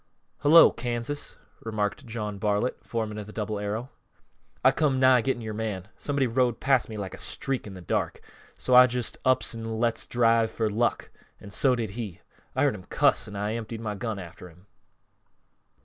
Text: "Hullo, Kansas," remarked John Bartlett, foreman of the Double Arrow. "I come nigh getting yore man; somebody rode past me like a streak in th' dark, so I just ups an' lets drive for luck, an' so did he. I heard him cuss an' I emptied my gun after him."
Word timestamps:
"Hullo, 0.39 0.71
Kansas," 0.71 1.37
remarked 1.61 2.07
John 2.07 2.39
Bartlett, 2.39 2.83
foreman 2.83 3.19
of 3.19 3.27
the 3.27 3.31
Double 3.31 3.59
Arrow. 3.59 3.91
"I 4.65 4.71
come 4.71 4.99
nigh 4.99 5.21
getting 5.21 5.43
yore 5.43 5.53
man; 5.53 5.89
somebody 5.99 6.25
rode 6.25 6.59
past 6.59 6.89
me 6.89 6.97
like 6.97 7.13
a 7.13 7.19
streak 7.19 7.67
in 7.67 7.75
th' 7.75 7.85
dark, 7.85 8.19
so 8.57 8.73
I 8.73 8.87
just 8.87 9.19
ups 9.23 9.53
an' 9.53 9.79
lets 9.79 10.07
drive 10.07 10.49
for 10.49 10.71
luck, 10.71 11.11
an' 11.39 11.51
so 11.51 11.75
did 11.75 11.91
he. 11.91 12.19
I 12.55 12.63
heard 12.63 12.73
him 12.73 12.85
cuss 12.85 13.27
an' 13.27 13.35
I 13.35 13.53
emptied 13.53 13.81
my 13.81 13.93
gun 13.93 14.17
after 14.17 14.49
him." 14.49 14.65